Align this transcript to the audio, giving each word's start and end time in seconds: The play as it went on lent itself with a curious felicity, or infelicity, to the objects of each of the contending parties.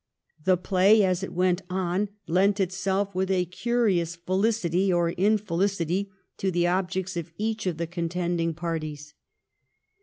The 0.45 0.57
play 0.57 1.03
as 1.03 1.21
it 1.21 1.31
went 1.31 1.61
on 1.69 2.09
lent 2.25 2.59
itself 2.59 3.13
with 3.13 3.29
a 3.29 3.45
curious 3.45 4.15
felicity, 4.15 4.91
or 4.91 5.11
infelicity, 5.11 6.09
to 6.37 6.49
the 6.49 6.65
objects 6.65 7.15
of 7.15 7.31
each 7.37 7.67
of 7.67 7.77
the 7.77 7.85
contending 7.85 8.55
parties. 8.55 9.13